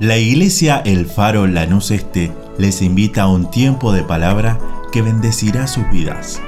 [0.00, 4.58] La iglesia El Faro Lanús Este les invita a un tiempo de palabra
[4.90, 6.40] que bendecirá sus vidas.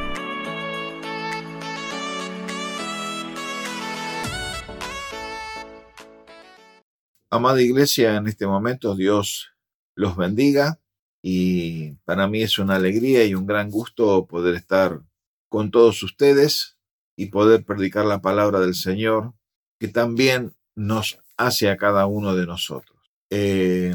[7.29, 9.51] Amada iglesia, en este momento Dios
[9.95, 10.81] los bendiga
[11.21, 15.03] y para mí es una alegría y un gran gusto poder estar
[15.51, 16.79] con todos ustedes
[17.19, 19.35] y poder predicar la palabra del Señor
[19.79, 22.92] que también nos hace a cada uno de nosotros.
[23.35, 23.95] Eh,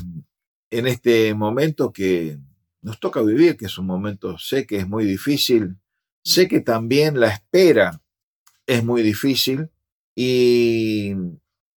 [0.72, 2.40] en este momento que
[2.82, 5.78] nos toca vivir, que es un momento, sé que es muy difícil,
[6.24, 8.02] sé que también la espera
[8.66, 9.70] es muy difícil
[10.16, 11.14] y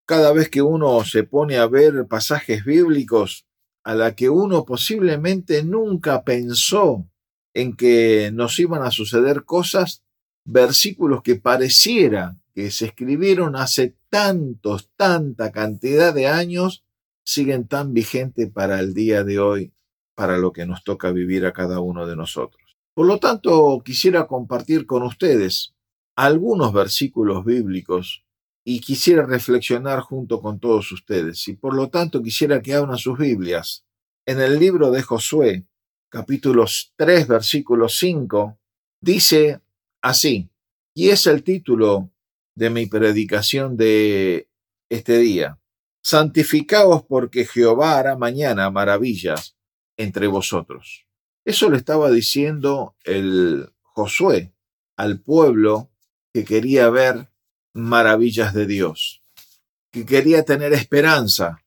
[0.06, 3.46] cada vez que uno se pone a ver pasajes bíblicos
[3.84, 7.06] a la que uno posiblemente nunca pensó
[7.52, 10.02] en que nos iban a suceder cosas,
[10.46, 16.84] versículos que pareciera que se escribieron hace tantos, tanta cantidad de años,
[17.24, 19.72] siguen tan vigentes para el día de hoy,
[20.14, 22.76] para lo que nos toca vivir a cada uno de nosotros.
[22.94, 25.74] Por lo tanto, quisiera compartir con ustedes
[26.16, 28.24] algunos versículos bíblicos
[28.64, 31.46] y quisiera reflexionar junto con todos ustedes.
[31.48, 33.84] Y por lo tanto, quisiera que abran sus Biblias.
[34.26, 35.66] En el libro de Josué,
[36.10, 38.58] capítulos 3, versículo 5,
[39.00, 39.60] dice
[40.02, 40.50] así,
[40.94, 42.10] y es el título
[42.54, 44.48] de mi predicación de
[44.90, 45.59] este día.
[46.02, 49.56] Santificaos porque Jehová hará mañana maravillas
[49.96, 51.06] entre vosotros.
[51.44, 54.52] Eso le estaba diciendo el Josué
[54.96, 55.90] al pueblo
[56.32, 57.30] que quería ver
[57.74, 59.22] maravillas de Dios,
[59.92, 61.62] que quería tener esperanza.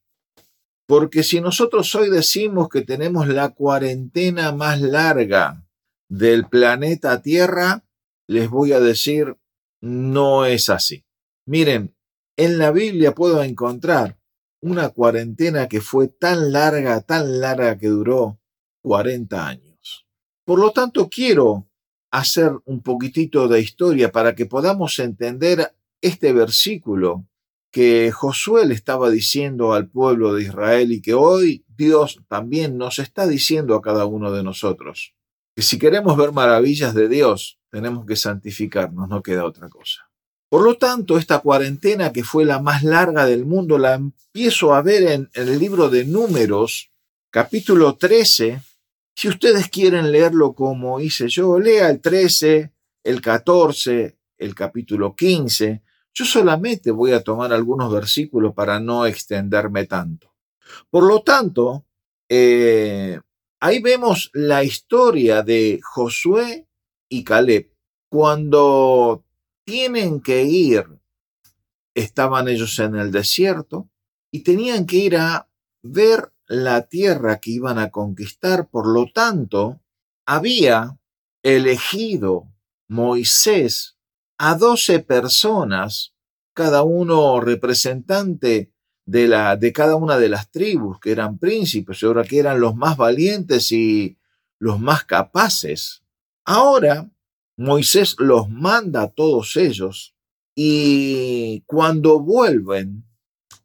[0.87, 5.65] Porque si nosotros hoy decimos que tenemos la cuarentena más larga
[6.09, 7.83] del planeta Tierra,
[8.27, 9.37] les voy a decir,
[9.81, 11.05] no es así.
[11.45, 11.95] Miren,
[12.37, 14.17] en la Biblia puedo encontrar
[14.63, 18.39] una cuarentena que fue tan larga, tan larga que duró
[18.81, 20.07] 40 años.
[20.45, 21.67] Por lo tanto, quiero
[22.11, 27.25] hacer un poquitito de historia para que podamos entender este versículo
[27.71, 32.99] que Josué le estaba diciendo al pueblo de Israel y que hoy Dios también nos
[32.99, 35.13] está diciendo a cada uno de nosotros.
[35.55, 40.02] Que si queremos ver maravillas de Dios, tenemos que santificarnos, no queda otra cosa.
[40.53, 44.83] Por lo tanto, esta cuarentena que fue la más larga del mundo la empiezo a
[44.83, 46.91] ver en, el libro de Números,
[47.31, 48.61] capítulo 13.
[49.15, 52.71] Si ustedes quieren leerlo como hice yo, lea el 13,
[53.03, 55.81] el 14, el capítulo 15.
[56.13, 60.35] Yo solamente voy a tomar algunos versículos para no extenderme tanto.
[60.91, 61.83] Por lo tanto,
[62.29, 63.19] eh,
[63.59, 66.67] ahí vemos la historia de Josué
[67.09, 67.71] y Caleb.
[68.07, 69.23] Cuando
[69.65, 70.85] tienen que ir,
[71.93, 73.89] estaban ellos en el desierto
[74.31, 75.49] y tenían que ir a
[75.81, 79.81] ver la tierra que iban a conquistar, por lo tanto,
[80.25, 80.97] había
[81.41, 82.51] elegido
[82.87, 83.97] Moisés
[84.37, 86.13] a doce personas,
[86.53, 88.71] cada uno representante
[89.05, 92.75] de, la, de cada una de las tribus, que eran príncipes, ahora que eran los
[92.75, 94.17] más valientes y
[94.59, 96.03] los más capaces.
[96.45, 97.09] Ahora
[97.57, 100.15] Moisés los manda a todos ellos
[100.55, 103.05] y cuando vuelven,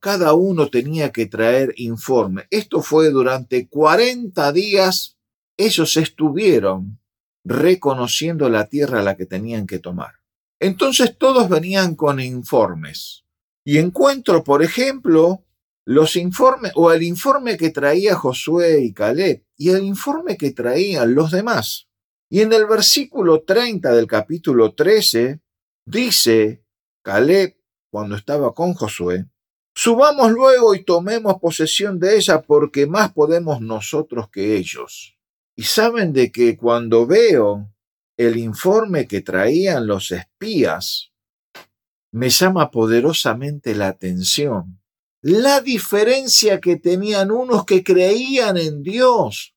[0.00, 2.46] cada uno tenía que traer informe.
[2.50, 5.16] Esto fue durante 40 días,
[5.56, 7.00] ellos estuvieron
[7.44, 10.14] reconociendo la tierra a la que tenían que tomar.
[10.60, 13.24] Entonces todos venían con informes.
[13.64, 15.44] Y encuentro, por ejemplo,
[15.84, 21.14] los informes o el informe que traía Josué y Caleb y el informe que traían
[21.14, 21.87] los demás.
[22.30, 25.40] Y en el versículo 30 del capítulo 13
[25.86, 26.62] dice
[27.02, 27.56] Caleb,
[27.90, 29.26] cuando estaba con Josué,
[29.74, 35.16] subamos luego y tomemos posesión de ella porque más podemos nosotros que ellos.
[35.56, 37.72] Y saben de que cuando veo
[38.16, 41.12] el informe que traían los espías,
[42.12, 44.78] me llama poderosamente la atención
[45.20, 49.54] la diferencia que tenían unos que creían en Dios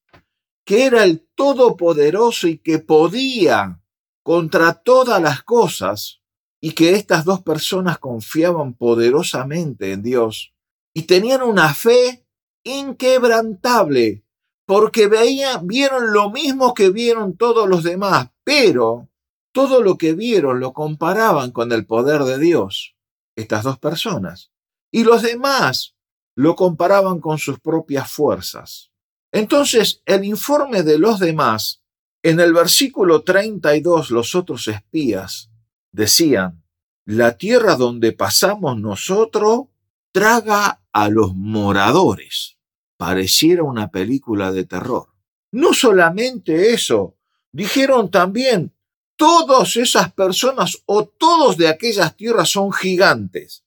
[0.65, 3.81] que era el Todopoderoso y que podía
[4.23, 6.21] contra todas las cosas,
[6.61, 10.53] y que estas dos personas confiaban poderosamente en Dios
[10.93, 12.25] y tenían una fe
[12.63, 14.23] inquebrantable,
[14.67, 19.09] porque veían, vieron lo mismo que vieron todos los demás, pero
[19.51, 22.95] todo lo que vieron lo comparaban con el poder de Dios,
[23.35, 24.51] estas dos personas,
[24.91, 25.95] y los demás
[26.35, 28.90] lo comparaban con sus propias fuerzas.
[29.31, 31.81] Entonces, el informe de los demás,
[32.23, 35.49] en el versículo 32, los otros espías
[35.91, 36.63] decían,
[37.05, 39.65] la tierra donde pasamos nosotros
[40.11, 42.57] traga a los moradores.
[42.97, 45.07] pareciera una película de terror.
[45.51, 47.17] No solamente eso,
[47.51, 48.75] dijeron también,
[49.15, 53.63] todas esas personas o todos de aquellas tierras son gigantes.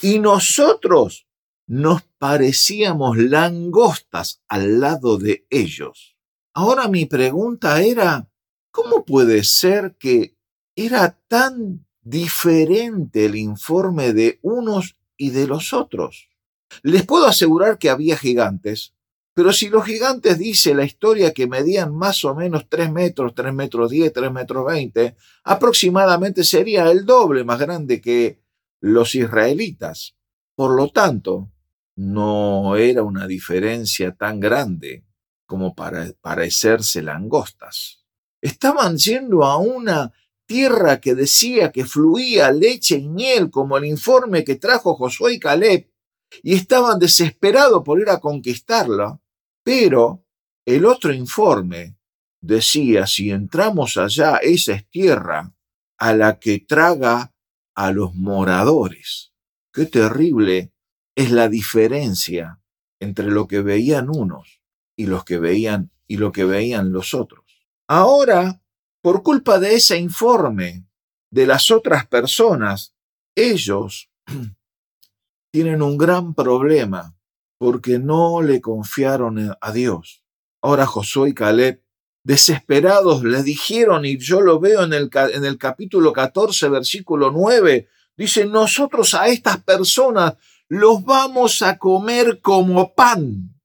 [0.00, 1.28] Y nosotros
[1.68, 6.16] nos parecíamos langostas al lado de ellos.
[6.54, 8.28] Ahora mi pregunta era,
[8.70, 10.36] ¿cómo puede ser que
[10.76, 16.28] era tan diferente el informe de unos y de los otros?
[16.84, 18.94] Les puedo asegurar que había gigantes,
[19.34, 23.52] pero si los gigantes dice la historia que medían más o menos 3 metros, 3
[23.52, 28.38] metros 10, 3 metros 20, aproximadamente sería el doble más grande que
[28.80, 30.14] los israelitas.
[30.54, 31.48] Por lo tanto,
[31.96, 35.04] no era una diferencia tan grande
[35.46, 38.04] como para parecerse langostas.
[38.40, 40.12] Estaban yendo a una
[40.46, 45.40] tierra que decía que fluía leche y miel como el informe que trajo Josué y
[45.40, 45.88] Caleb,
[46.42, 49.20] y estaban desesperados por ir a conquistarla,
[49.62, 50.24] pero
[50.64, 51.96] el otro informe
[52.40, 55.54] decía, si entramos allá, esa es tierra
[55.98, 57.34] a la que traga
[57.74, 59.32] a los moradores.
[59.72, 60.71] Qué terrible
[61.14, 62.60] es la diferencia
[63.00, 64.60] entre lo que veían unos
[64.96, 67.44] y los que veían y lo que veían los otros.
[67.88, 68.62] Ahora,
[69.02, 70.86] por culpa de ese informe
[71.30, 72.94] de las otras personas,
[73.34, 74.10] ellos
[75.52, 77.16] tienen un gran problema
[77.58, 80.22] porque no le confiaron a Dios.
[80.62, 81.82] Ahora Josué y Caleb,
[82.24, 87.88] desesperados, le dijeron, y yo lo veo en el, en el capítulo 14, versículo 9,
[88.16, 90.34] dice, nosotros a estas personas
[90.72, 93.60] los vamos a comer como pan.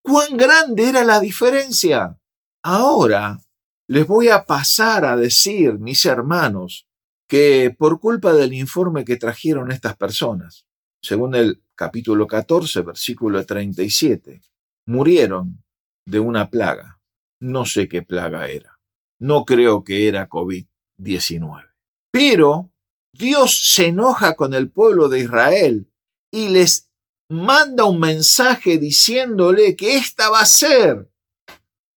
[0.00, 2.20] ¿Cuán grande era la diferencia?
[2.62, 3.40] Ahora
[3.88, 6.86] les voy a pasar a decir, mis hermanos,
[7.28, 10.66] que por culpa del informe que trajeron estas personas,
[11.02, 14.40] según el capítulo 14, versículo 37,
[14.86, 15.64] murieron
[16.06, 17.00] de una plaga.
[17.40, 18.78] No sé qué plaga era.
[19.18, 21.72] No creo que era COVID-19.
[22.12, 22.70] Pero
[23.12, 25.89] Dios se enoja con el pueblo de Israel
[26.30, 26.90] y les
[27.28, 31.10] manda un mensaje diciéndole que esta va a ser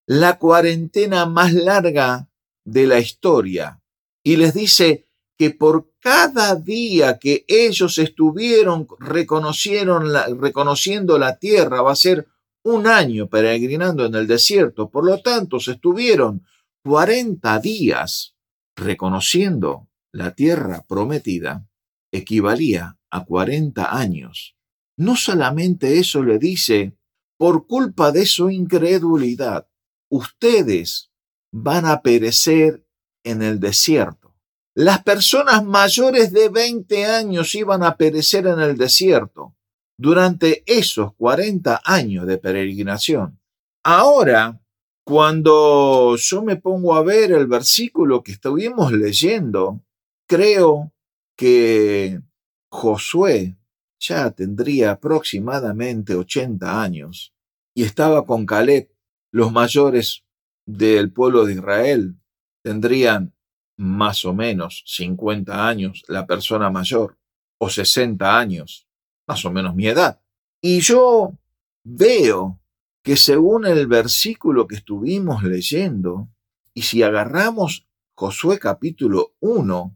[0.07, 2.29] la cuarentena más larga
[2.65, 3.81] de la historia.
[4.23, 5.07] Y les dice
[5.37, 12.27] que por cada día que ellos estuvieron reconocieron reconociendo la tierra va a ser
[12.63, 14.89] un año peregrinando en el desierto.
[14.89, 16.45] Por lo tanto, se estuvieron
[16.85, 18.35] 40 días
[18.75, 21.67] reconociendo la tierra prometida,
[22.11, 24.55] equivalía a 40 años.
[24.97, 26.97] No solamente eso le dice,
[27.37, 29.67] por culpa de su incredulidad,
[30.09, 31.11] ustedes
[31.51, 32.85] van a perecer
[33.23, 34.35] en el desierto.
[34.75, 39.55] Las personas mayores de 20 años iban a perecer en el desierto
[39.95, 43.39] durante esos 40 años de peregrinación.
[43.83, 44.59] Ahora,
[45.05, 49.83] cuando yo me pongo a ver el versículo que estuvimos leyendo,
[50.27, 50.91] creo
[51.37, 52.19] que
[52.73, 53.55] Josué
[53.99, 57.31] ya tendría aproximadamente 80 años
[57.75, 58.89] y estaba con Caleb.
[59.31, 60.23] Los mayores
[60.65, 62.15] del pueblo de Israel
[62.63, 63.35] tendrían
[63.77, 67.19] más o menos 50 años, la persona mayor,
[67.59, 68.87] o 60 años,
[69.27, 70.19] más o menos mi edad.
[70.59, 71.37] Y yo
[71.83, 72.59] veo
[73.03, 76.27] que según el versículo que estuvimos leyendo,
[76.73, 79.95] y si agarramos Josué capítulo 1,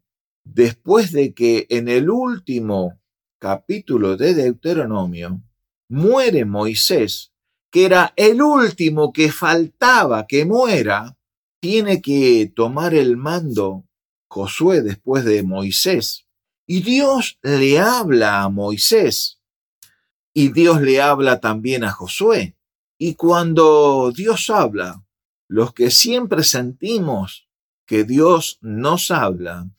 [0.53, 2.99] después de que en el último
[3.39, 5.41] capítulo de Deuteronomio
[5.89, 7.31] muere Moisés,
[7.71, 11.17] que era el último que faltaba que muera,
[11.59, 13.85] tiene que tomar el mando
[14.29, 16.25] Josué después de Moisés.
[16.65, 19.39] Y Dios le habla a Moisés
[20.33, 22.55] y Dios le habla también a Josué.
[22.97, 25.03] Y cuando Dios habla,
[25.47, 27.47] los que siempre sentimos
[27.85, 29.69] que Dios nos habla,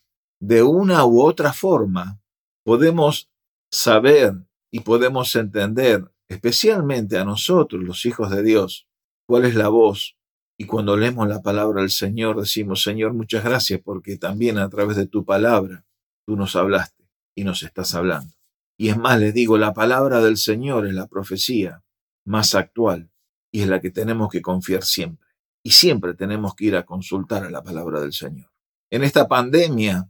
[0.41, 2.21] de una u otra forma
[2.65, 3.31] podemos
[3.71, 4.35] saber
[4.71, 8.87] y podemos entender, especialmente a nosotros, los hijos de Dios,
[9.27, 10.17] cuál es la voz.
[10.59, 14.97] Y cuando leemos la palabra del Señor, decimos, Señor, muchas gracias porque también a través
[14.97, 15.85] de tu palabra
[16.27, 18.35] tú nos hablaste y nos estás hablando.
[18.77, 21.83] Y es más, les digo, la palabra del Señor es la profecía
[22.25, 23.11] más actual
[23.51, 25.27] y es la que tenemos que confiar siempre.
[25.63, 28.51] Y siempre tenemos que ir a consultar a la palabra del Señor.
[28.91, 30.09] En esta pandemia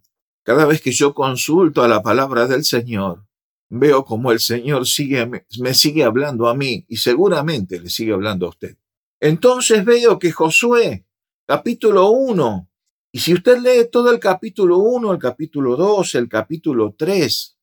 [0.49, 3.23] cada vez que yo consulto a la palabra del Señor,
[3.69, 8.47] veo como el Señor sigue, me sigue hablando a mí y seguramente le sigue hablando
[8.47, 8.79] a usted.
[9.21, 11.05] Entonces veo que Josué,
[11.47, 12.67] capítulo 1,
[13.13, 17.59] y si usted lee todo el capítulo 1, el capítulo 2, el capítulo 3,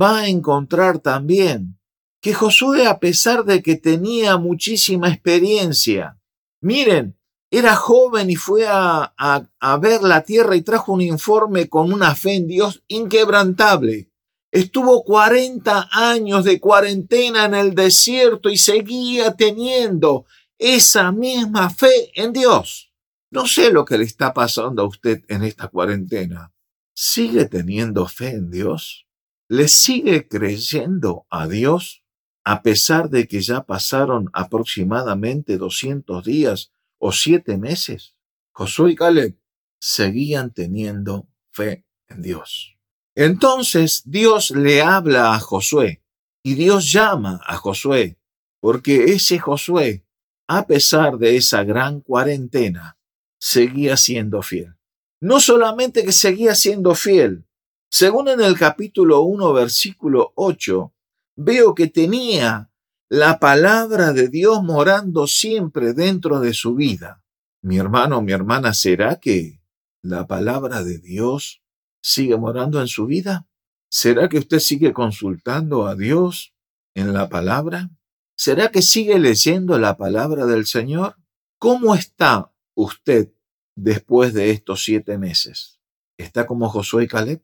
[0.00, 1.78] va a encontrar también
[2.22, 6.18] que Josué, a pesar de que tenía muchísima experiencia,
[6.62, 7.19] miren,
[7.50, 12.14] era joven y fue a, a, ver la tierra y trajo un informe con una
[12.14, 14.08] fe en Dios inquebrantable.
[14.52, 20.26] Estuvo 40 años de cuarentena en el desierto y seguía teniendo
[20.58, 22.92] esa misma fe en Dios.
[23.30, 26.52] No sé lo que le está pasando a usted en esta cuarentena.
[26.94, 29.06] ¿Sigue teniendo fe en Dios?
[29.48, 32.04] ¿Le sigue creyendo a Dios
[32.44, 38.14] a pesar de que ya pasaron aproximadamente 200 días o siete meses?
[38.52, 39.36] Josué y Caleb
[39.80, 42.76] seguían teniendo fe en Dios.
[43.16, 46.02] Entonces Dios le habla a Josué
[46.44, 48.18] y Dios llama a Josué,
[48.60, 50.04] porque ese Josué,
[50.48, 52.98] a pesar de esa gran cuarentena,
[53.38, 54.76] seguía siendo fiel.
[55.20, 57.44] No solamente que seguía siendo fiel,
[57.90, 60.92] según en el capítulo 1, versículo 8,
[61.36, 62.69] veo que tenía
[63.12, 67.24] la palabra de Dios morando siempre dentro de su vida.
[67.60, 69.60] Mi hermano, mi hermana, ¿será que
[70.00, 71.60] la palabra de Dios
[72.00, 73.48] sigue morando en su vida?
[73.90, 76.54] ¿Será que usted sigue consultando a Dios
[76.94, 77.90] en la palabra?
[78.36, 81.16] ¿Será que sigue leyendo la palabra del Señor?
[81.58, 83.32] ¿Cómo está usted
[83.74, 85.80] después de estos siete meses?
[86.16, 87.42] ¿Está como Josué y Caleb?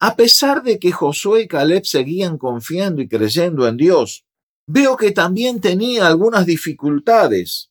[0.00, 4.23] A pesar de que Josué y Caleb seguían confiando y creyendo en Dios,
[4.66, 7.70] veo que también tenía algunas dificultades,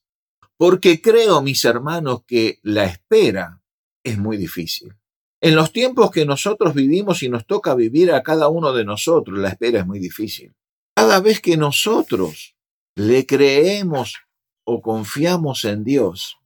[0.57, 3.61] porque creo, mis hermanos, que la espera
[4.03, 4.93] es muy difícil.
[5.41, 9.37] En los tiempos que nosotros vivimos y nos toca vivir a cada uno de nosotros,
[9.37, 10.53] la espera es muy difícil.
[10.95, 12.55] Cada vez que nosotros
[12.95, 14.19] le creemos
[14.63, 16.37] o confiamos en Dios,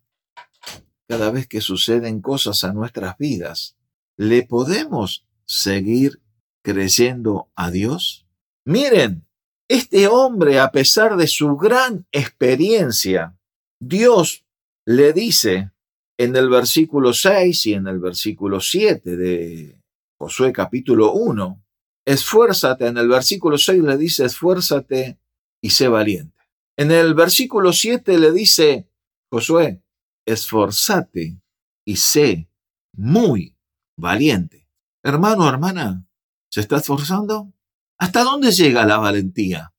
[1.08, 3.78] cada vez que suceden cosas a nuestras vidas,
[4.16, 6.22] ¿le podemos seguir
[6.64, 8.26] creyendo a Dios?
[8.66, 9.27] Miren,
[9.70, 13.38] este hombre, a pesar de su gran experiencia,
[13.80, 14.46] Dios
[14.86, 15.72] le dice,
[16.18, 19.82] en el versículo 6 y en el versículo 7 de
[20.20, 21.64] Josué capítulo 1,
[22.06, 25.20] esfuérzate, en el versículo 6 le dice, esfuérzate
[25.62, 26.38] y sé valiente.
[26.78, 28.88] En el versículo 7 le dice,
[29.32, 29.84] Josué,
[30.26, 31.40] esforzate
[31.86, 32.50] y sé
[32.94, 33.56] muy
[33.98, 34.68] valiente.
[35.04, 36.08] Hermano, hermana,
[36.50, 37.54] ¿se está esforzando?
[37.98, 39.74] ¿Hasta dónde llega la valentía?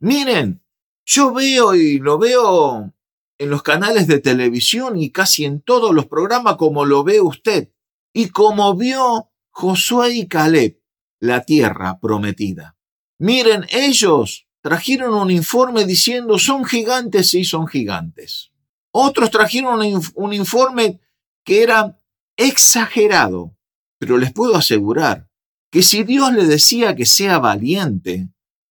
[0.00, 0.62] Miren,
[1.04, 2.92] yo veo y lo veo
[3.38, 7.70] en los canales de televisión y casi en todos los programas como lo ve usted
[8.12, 10.80] y como vio Josué y Caleb,
[11.20, 12.76] la tierra prometida.
[13.18, 18.52] Miren, ellos trajeron un informe diciendo son gigantes y son gigantes.
[18.90, 19.80] Otros trajeron
[20.14, 21.00] un, informe
[21.44, 21.98] que era
[22.36, 23.56] exagerado,
[23.98, 25.25] pero les puedo asegurar
[25.70, 28.28] que si Dios le decía que sea valiente,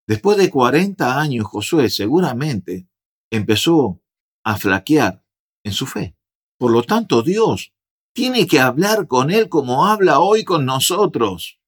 [0.07, 2.87] después de 40 años Josué seguramente
[3.29, 4.01] empezó
[4.43, 5.23] a flaquear
[5.63, 6.15] en su fe.
[6.57, 7.73] Por lo tanto, Dios
[8.13, 11.59] tiene que hablar con él como habla hoy con nosotros.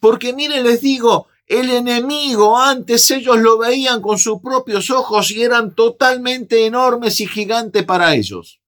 [0.00, 5.42] Porque miren, les digo, el enemigo antes ellos lo veían con sus propios ojos y
[5.42, 8.60] eran totalmente enormes y gigantes para ellos.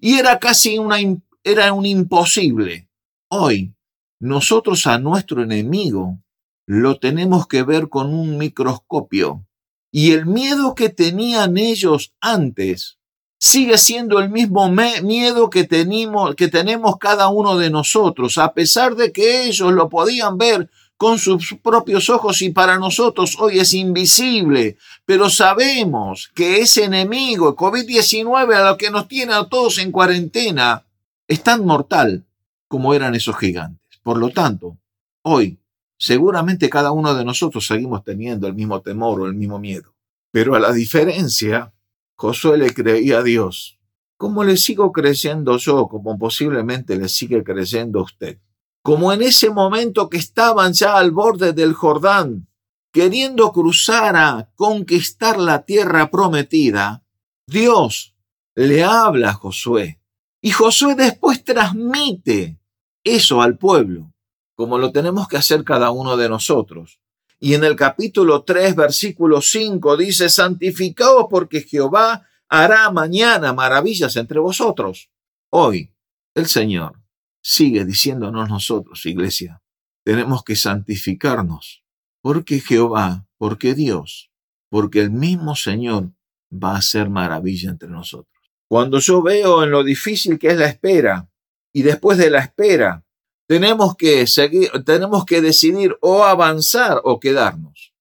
[0.00, 0.96] Y era casi una,
[1.44, 2.88] era un imposible.
[3.28, 3.74] Hoy,
[4.22, 6.20] nosotros a nuestro enemigo
[6.64, 9.44] lo tenemos que ver con un microscopio.
[9.90, 12.98] Y el miedo que tenían ellos antes
[13.40, 19.46] sigue siendo el mismo miedo que, tenemos, cada uno de nosotros, a pesar de que
[19.46, 25.30] ellos lo podían ver con sus propios ojos y para nosotros hoy es invisible, pero
[25.30, 30.86] sabemos que ese enemigo, COVID-19, a lo que nos tiene a todos en cuarentena,
[31.26, 32.24] es tan mortal
[32.68, 33.81] como eran esos gigantes.
[34.02, 34.78] Por lo tanto,
[35.22, 35.60] hoy
[35.96, 39.94] seguramente cada uno de nosotros seguimos teniendo el mismo temor o el mismo miedo.
[40.32, 41.72] Pero a la diferencia
[42.16, 43.78] Josué le creía a Dios.
[44.16, 45.88] ¿Cómo le sigo creyendo yo?
[45.88, 48.38] Como posiblemente le sigue creyendo usted.
[48.82, 52.48] Como en ese momento que estaban ya al borde del Jordán,
[52.92, 57.04] queriendo cruzar a conquistar la tierra prometida,
[57.46, 58.14] Dios
[58.54, 60.00] le habla a Josué.
[60.40, 62.58] Y Josué después transmite
[63.04, 64.12] eso al pueblo,
[64.54, 67.00] como lo tenemos que hacer cada uno de nosotros.
[67.40, 74.38] Y en el capítulo 3, versículo 5 dice, santificaos porque Jehová hará mañana maravillas entre
[74.38, 75.10] vosotros.
[75.50, 75.92] Hoy
[76.34, 77.00] el Señor
[77.42, 79.62] sigue diciéndonos nosotros, iglesia,
[80.04, 81.82] tenemos que santificarnos
[82.22, 84.30] porque Jehová, porque Dios,
[84.70, 86.12] porque el mismo Señor
[86.52, 88.28] va a hacer maravilla entre nosotros.
[88.68, 91.28] Cuando yo veo en lo difícil que es la espera
[91.72, 93.04] y después de la espera
[93.46, 97.92] tenemos que seguir, tenemos que decidir o avanzar o quedarnos.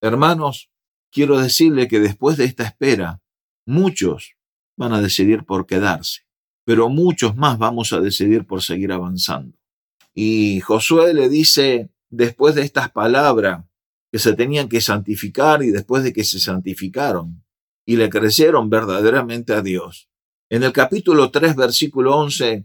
[0.00, 0.70] Hermanos,
[1.10, 3.22] quiero decirle que después de esta espera,
[3.66, 4.36] muchos
[4.76, 6.22] van a decidir por quedarse,
[6.64, 9.56] pero muchos más vamos a decidir por seguir avanzando.
[10.14, 13.64] Y Josué le dice, después de estas palabras,
[14.12, 17.44] que se tenían que santificar y después de que se santificaron
[17.84, 20.08] y le crecieron verdaderamente a Dios.
[20.48, 22.64] En el capítulo 3, versículo 11,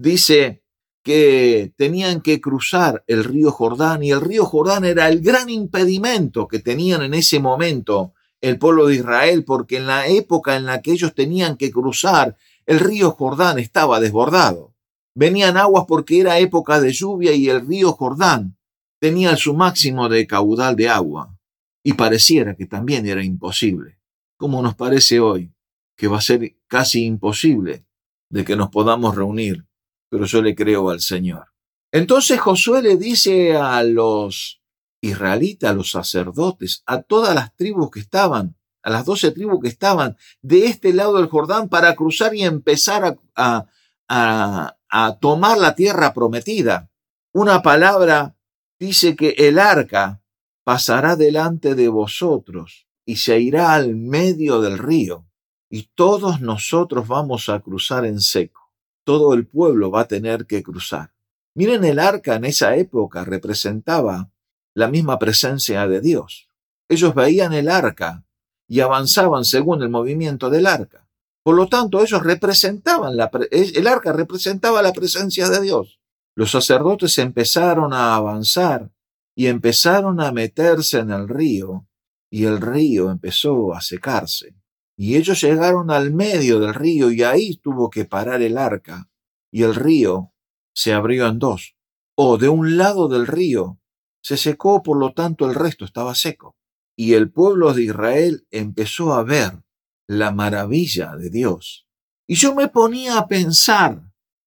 [0.00, 0.62] dice
[1.02, 6.48] que tenían que cruzar el río Jordán y el río Jordán era el gran impedimento
[6.48, 10.80] que tenían en ese momento el pueblo de Israel, porque en la época en la
[10.80, 14.74] que ellos tenían que cruzar, el río Jordán estaba desbordado.
[15.14, 18.56] Venían aguas porque era época de lluvia y el río Jordán
[18.98, 21.36] tenía su máximo de caudal de agua.
[21.82, 23.98] Y pareciera que también era imposible,
[24.36, 25.52] como nos parece hoy,
[25.96, 27.84] que va a ser casi imposible
[28.30, 29.66] de que nos podamos reunir,
[30.10, 31.46] pero yo le creo al Señor.
[31.92, 34.60] Entonces Josué le dice a los
[35.00, 39.68] israelita, a los sacerdotes, a todas las tribus que estaban, a las doce tribus que
[39.68, 46.90] estaban de este lado del Jordán para cruzar y empezar a tomar la tierra prometida.
[47.32, 48.36] Una palabra
[48.78, 50.22] dice que el arca
[50.64, 55.26] pasará delante de vosotros y se irá al medio del río
[55.70, 58.59] y todos nosotros vamos a cruzar en seco.
[59.04, 61.12] Todo el pueblo va a tener que cruzar.
[61.54, 64.30] Miren, el arca en esa época representaba
[64.74, 66.48] la misma presencia de Dios.
[66.88, 68.24] Ellos veían el arca
[68.68, 71.06] y avanzaban según el movimiento del arca.
[71.42, 75.98] Por lo tanto, ellos representaban, la, el arca representaba la presencia de Dios.
[76.36, 78.90] Los sacerdotes empezaron a avanzar
[79.34, 81.86] y empezaron a meterse en el río
[82.30, 84.54] y el río empezó a secarse.
[85.02, 89.08] Y ellos llegaron al medio del río y ahí tuvo que parar el arca
[89.50, 90.34] y el río
[90.74, 91.74] se abrió en dos.
[92.14, 93.80] O de un lado del río
[94.22, 96.54] se secó, por lo tanto el resto estaba seco.
[96.96, 99.62] Y el pueblo de Israel empezó a ver
[100.06, 101.88] la maravilla de Dios.
[102.26, 104.02] Y yo me ponía a pensar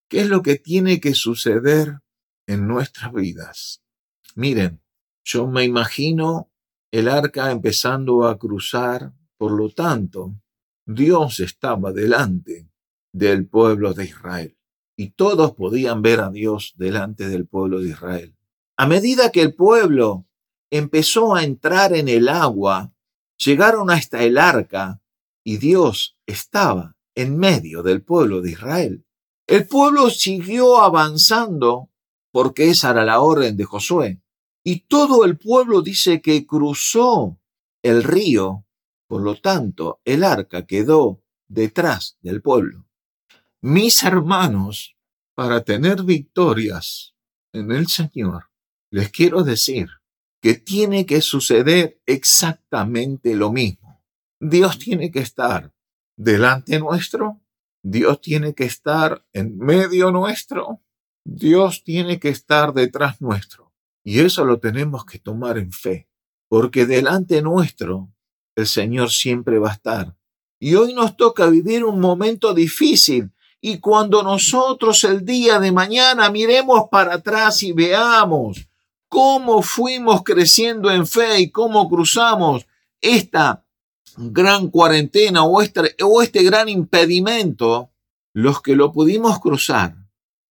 [0.08, 1.98] qué es lo que tiene que suceder
[2.46, 3.82] en nuestras vidas.
[4.36, 4.84] Miren,
[5.24, 6.52] yo me imagino
[6.92, 10.36] el arca empezando a cruzar, por lo tanto,
[10.86, 12.70] Dios estaba delante
[13.14, 14.58] del pueblo de Israel.
[14.96, 18.36] Y todos podían ver a Dios delante del pueblo de Israel.
[18.78, 20.28] A medida que el pueblo
[20.72, 22.94] empezó a entrar en el agua,
[23.38, 25.02] llegaron hasta el arca
[25.44, 29.06] y Dios estaba en medio del pueblo de Israel.
[29.48, 31.90] El pueblo siguió avanzando
[32.32, 34.22] porque esa era la orden de Josué.
[34.64, 37.40] Y todo el pueblo dice que cruzó
[37.84, 38.63] el río,
[39.14, 42.88] por lo tanto el arca quedó detrás del pueblo.
[43.62, 44.98] Mis hermanos,
[45.36, 47.14] para tener victorias
[47.52, 48.50] en el Señor,
[48.90, 49.88] les quiero decir
[50.42, 54.04] que tiene que suceder exactamente lo mismo.
[54.40, 55.72] Dios tiene que estar
[56.18, 57.40] delante nuestro,
[57.84, 60.82] Dios tiene que estar en medio nuestro,
[61.24, 63.76] Dios tiene que estar detrás nuestro.
[64.04, 66.10] Y eso lo tenemos que tomar en fe,
[66.50, 68.13] porque delante nuestro
[68.56, 70.16] el Señor siempre va a estar.
[70.60, 73.32] Y hoy nos toca vivir un momento difícil.
[73.60, 78.68] Y cuando nosotros el día de mañana miremos para atrás y veamos
[79.08, 82.66] cómo fuimos creciendo en fe y cómo cruzamos
[83.00, 83.64] esta
[84.18, 87.92] gran cuarentena o este, gran impedimento,
[88.34, 89.96] los que lo pudimos cruzar,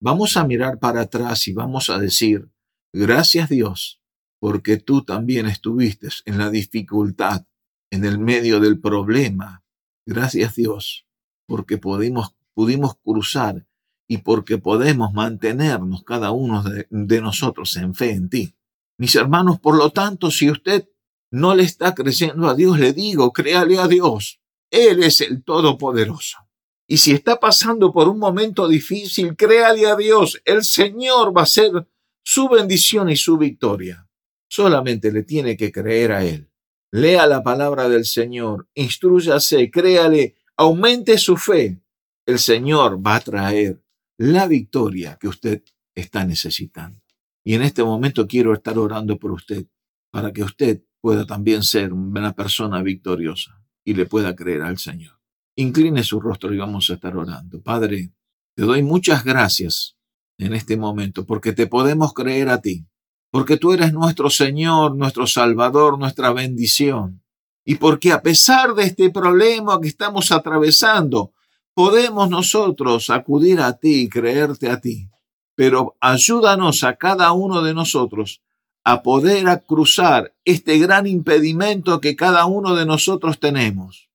[0.01, 2.49] vamos a mirar para atrás y vamos a decir,
[2.93, 4.01] gracias Dios,
[4.39, 7.45] porque tú también estuviste en la dificultad,
[7.93, 9.63] en el medio del problema.
[10.07, 11.07] Gracias Dios,
[11.47, 13.67] porque pudimos, pudimos cruzar
[14.09, 18.55] y porque podemos mantenernos cada uno de, nosotros en fe en ti.
[18.99, 20.89] Mis hermanos, por lo tanto, si usted
[21.31, 24.41] no le está creciendo a Dios, le digo, créale a Dios.
[24.71, 26.39] Él es el Todopoderoso.
[26.87, 30.41] Y si está pasando por un momento difícil, créale a Dios.
[30.45, 31.87] El Señor va a ser
[32.25, 34.09] su bendición y su victoria.
[34.49, 36.52] Solamente le tiene que creer a Él.
[36.95, 41.81] Lea la palabra del Señor, instruyase, créale, aumente su fe.
[42.27, 43.83] El Señor va a traer
[44.19, 45.63] la victoria que usted
[45.95, 47.01] está necesitando.
[47.43, 49.67] Y en este momento quiero estar orando por usted,
[50.11, 55.19] para que usted pueda también ser una persona victoriosa y le pueda creer al Señor.
[55.57, 57.63] Incline su rostro y vamos a estar orando.
[57.63, 58.13] Padre,
[58.55, 59.97] te doy muchas gracias
[60.37, 62.87] en este momento porque te podemos creer a ti,
[63.33, 67.23] porque tú eres nuestro Señor, nuestro Salvador, nuestra bendición.
[67.65, 71.33] Y porque a pesar de este problema que estamos atravesando,
[71.73, 75.09] podemos nosotros acudir a ti y creerte a ti.
[75.55, 78.43] Pero ayúdanos a cada uno de nosotros
[78.85, 84.11] a poder cruzar este gran impedimento que cada uno de nosotros tenemos.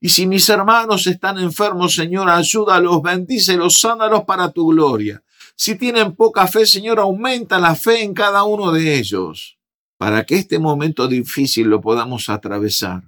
[0.00, 5.24] Y si mis hermanos están enfermos, Señor, ayúdalos, bendícelos, sánalos para tu gloria.
[5.62, 9.58] Si tienen poca fe, Señor, aumenta la fe en cada uno de ellos,
[9.98, 13.02] para que este momento difícil lo podamos atravesar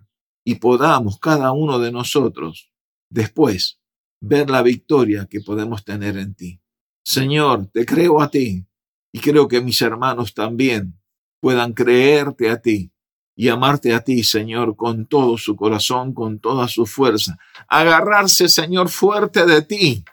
[0.44, 2.70] y podamos cada uno de nosotros
[3.08, 3.80] después
[4.20, 6.60] ver la victoria que podemos tener en ti.
[7.02, 8.66] Señor, te creo a ti
[9.14, 11.00] y creo que mis hermanos también
[11.40, 12.92] puedan creerte a ti
[13.34, 17.38] y amarte a ti, Señor, con todo su corazón, con toda su fuerza.
[17.66, 20.04] Agarrarse, Señor, fuerte de ti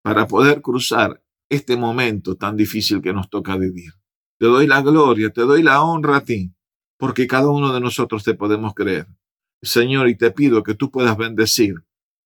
[0.00, 3.92] para poder cruzar este momento tan difícil que nos toca vivir.
[4.38, 6.52] Te doy la gloria, te doy la honra a ti,
[6.96, 9.06] porque cada uno de nosotros te podemos creer.
[9.62, 11.74] Señor, y te pido que tú puedas bendecir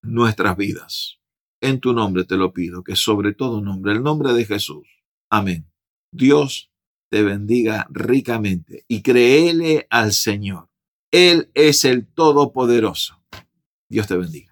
[0.03, 1.19] nuestras vidas.
[1.61, 4.87] En tu nombre te lo pido, que sobre todo nombre, el nombre de Jesús.
[5.31, 5.71] Amén.
[6.13, 6.71] Dios
[7.11, 10.69] te bendiga ricamente y créele al Señor.
[11.11, 13.23] Él es el Todopoderoso.
[13.89, 14.52] Dios te bendiga.